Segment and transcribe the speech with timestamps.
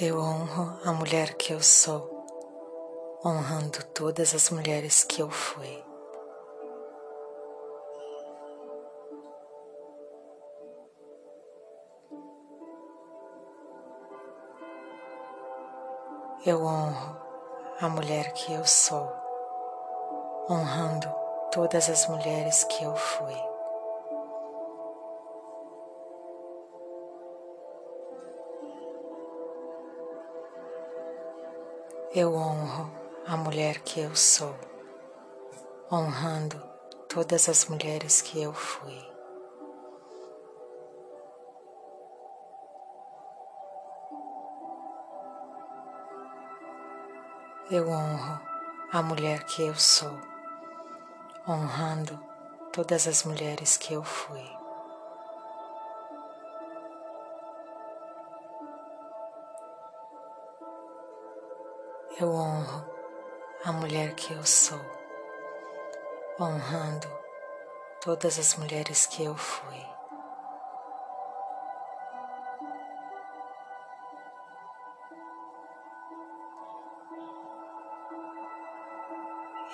[0.00, 2.24] Eu honro a mulher que eu sou,
[3.24, 5.84] honrando todas as mulheres que eu fui.
[16.46, 17.16] Eu honro
[17.80, 19.12] a mulher que eu sou,
[20.48, 21.12] honrando
[21.50, 23.47] todas as mulheres que eu fui.
[32.14, 32.90] Eu honro
[33.26, 34.54] a mulher que eu sou,
[35.92, 36.58] honrando
[37.06, 38.98] todas as mulheres que eu fui.
[47.70, 48.40] Eu honro
[48.90, 50.18] a mulher que eu sou,
[51.46, 52.18] honrando
[52.72, 54.48] todas as mulheres que eu fui.
[62.20, 62.84] Eu honro
[63.64, 64.80] a mulher que eu sou,
[66.40, 67.06] honrando
[68.00, 69.86] todas as mulheres que eu fui.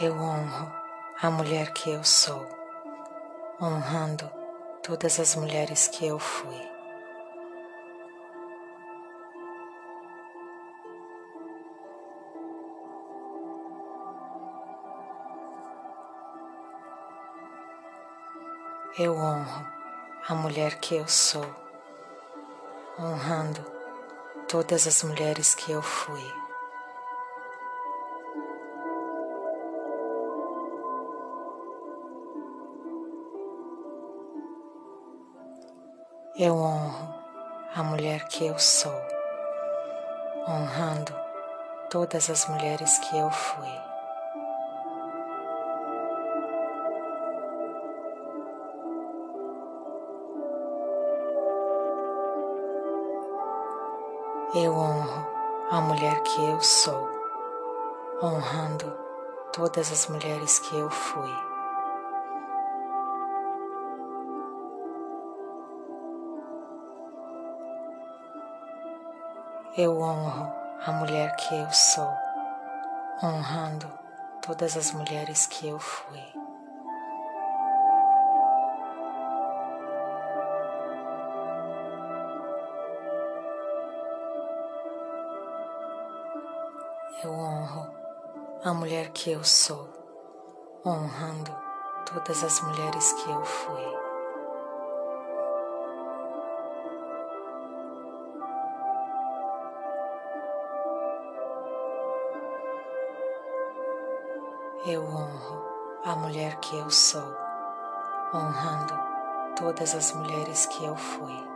[0.00, 0.72] Eu honro
[1.22, 2.44] a mulher que eu sou,
[3.60, 4.28] honrando
[4.82, 6.81] todas as mulheres que eu fui.
[18.98, 19.66] Eu honro
[20.28, 21.46] a mulher que eu sou,
[23.00, 23.64] honrando
[24.46, 26.22] todas as mulheres que eu fui.
[36.36, 37.14] Eu honro
[37.74, 38.92] a mulher que eu sou,
[40.46, 41.14] honrando
[41.88, 43.91] todas as mulheres que eu fui.
[54.54, 55.26] Eu honro
[55.70, 57.08] a mulher que eu sou,
[58.22, 58.84] honrando
[59.50, 61.30] todas as mulheres que eu fui.
[69.78, 70.52] Eu honro
[70.84, 72.12] a mulher que eu sou,
[73.22, 73.90] honrando
[74.42, 76.41] todas as mulheres que eu fui.
[87.20, 87.88] Eu honro
[88.64, 89.88] a mulher que eu sou,
[90.84, 91.54] honrando
[92.10, 93.82] todas as mulheres que eu fui.
[104.86, 105.62] Eu honro
[106.04, 107.36] a mulher que eu sou,
[108.34, 108.94] honrando
[109.54, 111.51] todas as mulheres que eu fui.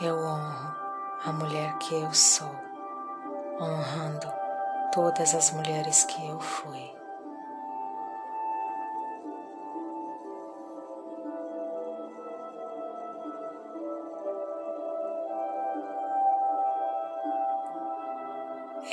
[0.00, 0.74] Eu honro
[1.24, 2.50] a mulher que eu sou,
[3.60, 4.26] honrando
[4.90, 6.90] todas as mulheres que eu fui.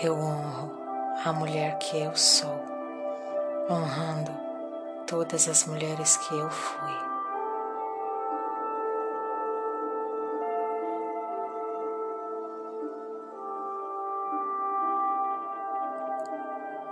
[0.04, 0.78] Eu honro
[1.26, 2.62] a mulher que eu sou,
[3.70, 4.32] honrando
[5.08, 7.09] todas as mulheres que eu fui.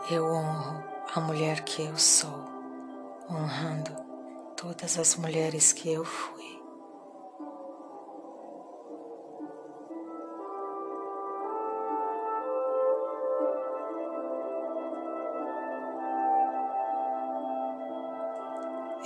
[0.09, 0.81] Eu honro
[1.13, 2.45] a mulher que eu sou,
[3.29, 3.91] honrando
[4.55, 6.61] todas as mulheres que eu fui.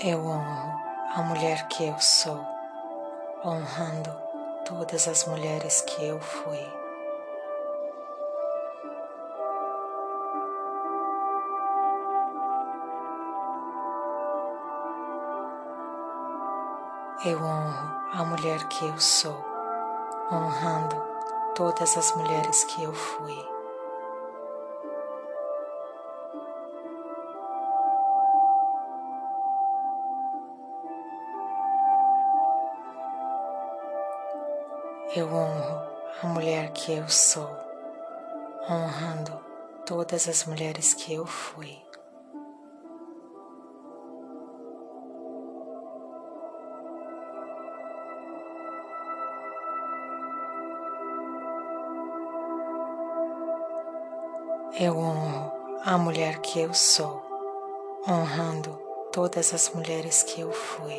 [0.03, 0.71] Eu honro
[1.15, 2.45] a mulher que eu sou,
[3.43, 4.15] honrando
[4.67, 6.80] todas as mulheres que eu fui.
[17.23, 19.45] Eu honro a mulher que eu sou,
[20.31, 20.95] honrando
[21.53, 23.37] todas as mulheres que eu fui.
[35.15, 35.87] Eu honro
[36.23, 37.55] a mulher que eu sou,
[38.67, 39.39] honrando
[39.85, 41.90] todas as mulheres que eu fui.
[54.79, 55.51] Eu honro
[55.83, 57.21] a mulher que eu sou,
[58.07, 58.79] honrando
[59.11, 60.95] todas as mulheres que eu fui.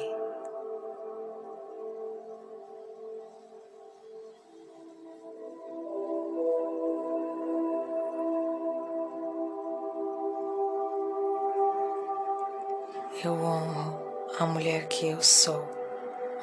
[13.24, 13.98] Eu honro
[14.38, 15.66] a mulher que eu sou,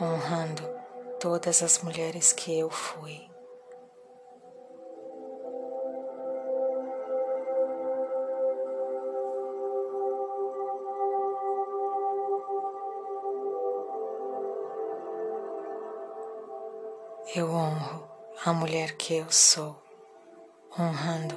[0.01, 0.63] honrando
[1.19, 3.29] todas as mulheres que eu fui.
[17.35, 18.09] Eu honro
[18.43, 19.79] a mulher que eu sou,
[20.79, 21.35] honrando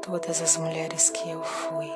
[0.00, 1.90] todas as mulheres que eu fui.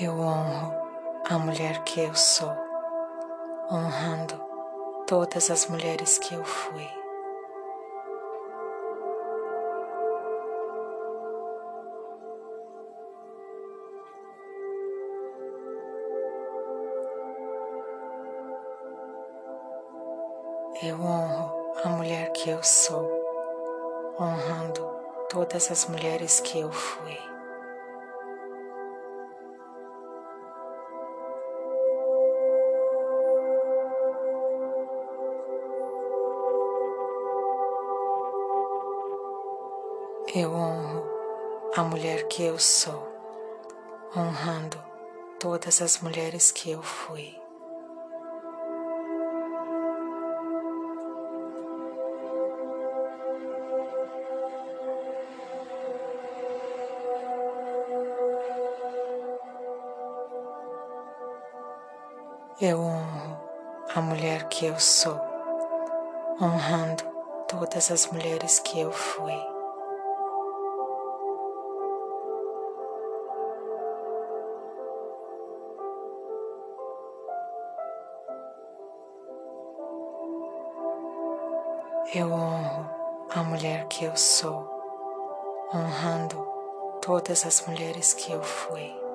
[0.00, 0.74] Eu honro
[1.28, 2.54] a mulher que eu sou,
[3.68, 4.40] honrando
[5.08, 7.05] todas as mulheres que eu fui.
[21.16, 23.10] Honro a mulher que eu sou,
[24.20, 24.82] honrando
[25.30, 27.18] todas as mulheres que eu fui.
[40.34, 41.04] Eu honro
[41.74, 43.08] a mulher que eu sou,
[44.14, 44.76] honrando
[45.40, 47.45] todas as mulheres que eu fui.
[62.68, 63.38] Eu honro
[63.94, 65.20] a mulher que eu sou,
[66.42, 67.04] honrando
[67.46, 69.32] todas as mulheres que eu fui.
[82.12, 82.90] Eu honro
[83.32, 84.68] a mulher que eu sou,
[85.72, 86.44] honrando
[87.00, 89.05] todas as mulheres que eu fui.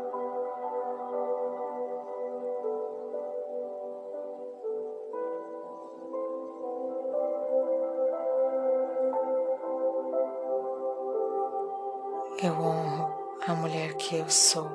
[14.12, 14.70] Que eu sou,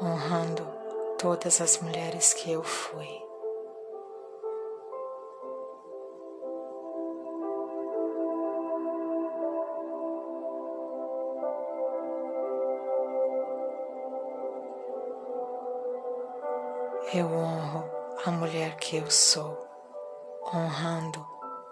[0.00, 0.66] honrando
[1.18, 3.06] todas as mulheres que eu fui.
[17.12, 17.84] Eu honro
[18.24, 19.68] a mulher que eu sou,
[20.46, 21.22] honrando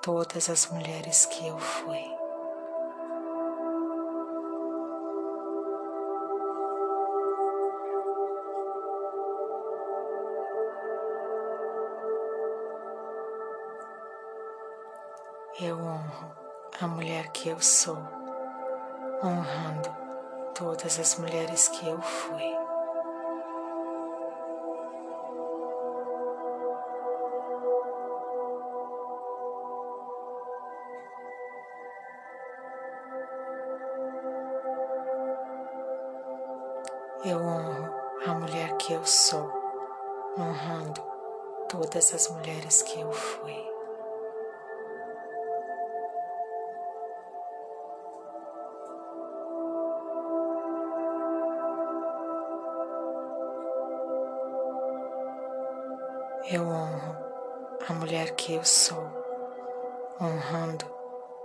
[0.02, 2.17] todas as mulheres que eu fui.
[15.60, 16.30] Eu honro
[16.80, 17.98] a mulher que eu sou,
[19.24, 19.90] honrando
[20.54, 22.44] todas as mulheres que eu fui.
[37.24, 37.92] Eu honro
[38.28, 39.50] a mulher que eu sou,
[40.38, 41.02] honrando
[41.68, 43.77] todas as mulheres que eu fui.
[58.08, 59.04] Mulher que eu sou,
[60.18, 60.86] honrando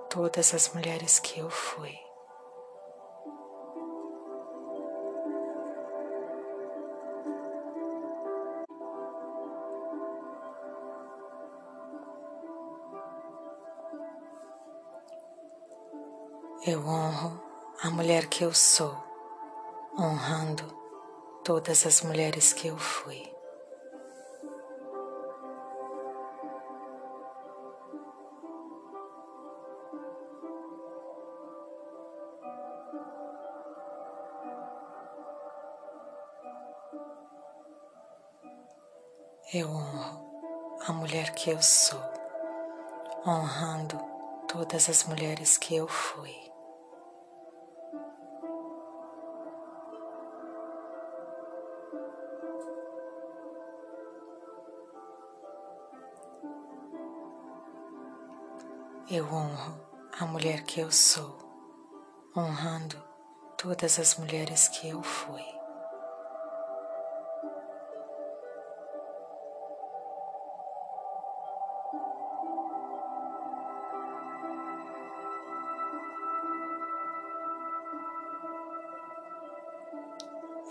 [0.09, 1.91] todas as mulheres que eu fui.
[16.65, 17.43] Eu honro
[17.81, 18.95] a mulher que eu sou,
[19.99, 20.63] honrando
[21.43, 23.42] todas as mulheres que eu fui.
[39.55, 42.01] Eu honro a mulher que eu sou,
[43.23, 43.99] honrando
[44.47, 46.35] todas as mulheres que eu fui.
[59.11, 59.79] Eu honro
[60.19, 61.37] a mulher que eu sou,
[62.35, 62.97] honrando
[63.55, 65.62] todas as mulheres que eu fui.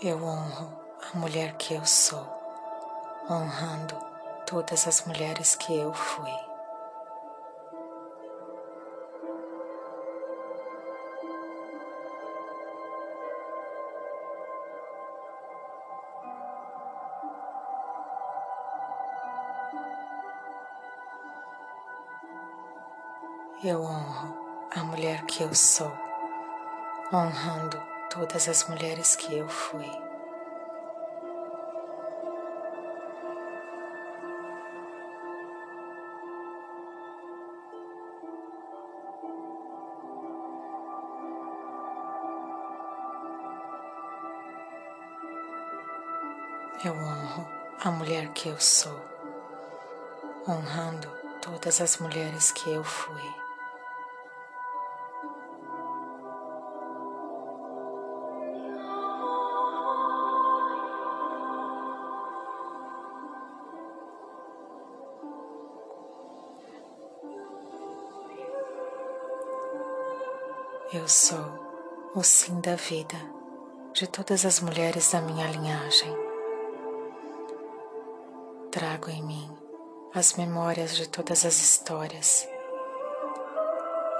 [0.05, 0.69] Eu honro
[1.13, 2.27] a mulher que eu sou,
[3.29, 3.95] honrando
[4.45, 6.29] todas as mulheres que eu fui.
[23.63, 24.35] Eu honro
[24.75, 25.93] a mulher que eu sou,
[27.13, 29.89] honrando todas as mulheres que eu fui.
[46.85, 47.47] Eu honro
[47.83, 48.93] a mulher que eu sou,
[50.47, 51.09] honrando
[51.41, 53.42] todas as mulheres que eu fui.
[70.95, 73.15] Eu sou o sim da vida
[73.93, 76.15] de todas as mulheres da minha linhagem.
[78.69, 79.57] Trago em mim
[80.13, 82.47] as memórias de todas as histórias.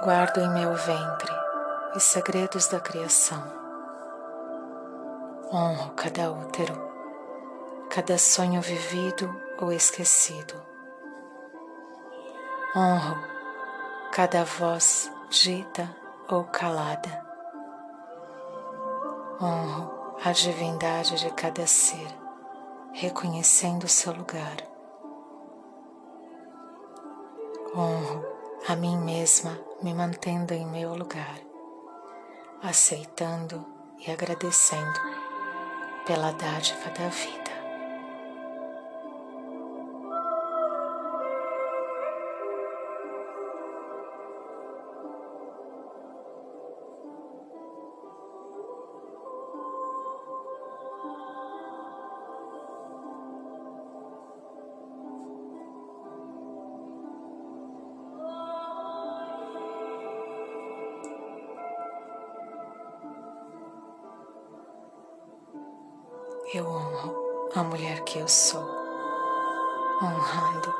[0.02, 1.32] Guardo em meu ventre
[1.94, 3.40] os segredos da criação.
[5.52, 6.74] Honro cada útero,
[7.88, 10.60] cada sonho vivido ou esquecido.
[12.74, 13.16] Honro
[14.10, 17.24] cada voz dita ou calada.
[19.40, 22.08] Honro a divindade de cada ser,
[22.92, 24.56] reconhecendo seu lugar.
[27.76, 28.24] Honro
[28.68, 31.38] a mim mesma, me mantendo em meu lugar,
[32.62, 33.66] aceitando
[33.98, 35.00] e agradecendo
[36.06, 37.43] pela dádiva da vida.
[66.56, 68.62] Eu honro a mulher que eu sou,
[70.00, 70.72] honrando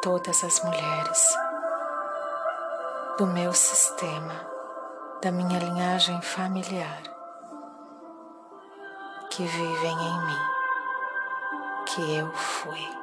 [0.00, 1.36] todas as mulheres
[3.18, 4.48] do meu sistema,
[5.20, 7.02] da minha linhagem familiar
[9.28, 10.40] que vivem em mim,
[11.84, 13.01] que eu fui.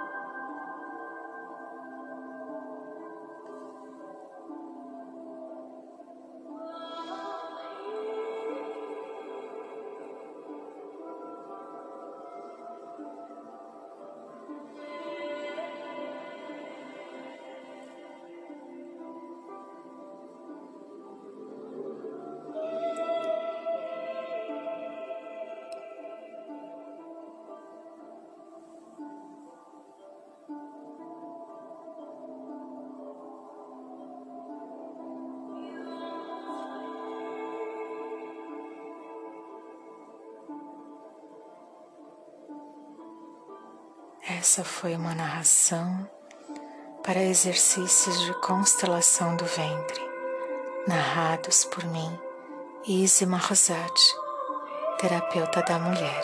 [44.38, 46.08] Essa foi uma narração
[47.04, 50.00] para exercícios de constelação do ventre,
[50.88, 52.16] narrados por mim,
[52.86, 54.16] Isima Rosati,
[55.00, 56.22] terapeuta da mulher.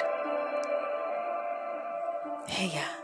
[2.46, 2.95] Reia.